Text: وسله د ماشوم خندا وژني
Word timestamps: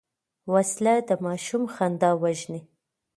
وسله 0.53 0.95
د 1.07 1.11
ماشوم 1.25 1.63
خندا 1.73 2.11
وژني 2.23 2.61